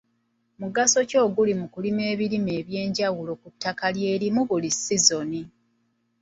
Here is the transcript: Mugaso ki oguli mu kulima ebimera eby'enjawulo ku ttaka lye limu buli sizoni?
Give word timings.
Mugaso 0.61 0.99
ki 1.09 1.15
oguli 1.25 1.53
mu 1.59 1.67
kulima 1.73 2.01
ebimera 2.13 2.57
eby'enjawulo 2.61 3.31
ku 3.41 3.47
ttaka 3.53 3.85
lye 3.95 4.11
limu 4.21 4.41
buli 4.49 4.69
sizoni? 4.73 5.41